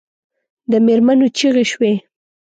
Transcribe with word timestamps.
د 0.71 0.73
مېرمنو 0.85 1.27
چیغې 1.37 1.65
شوې. 1.71 1.93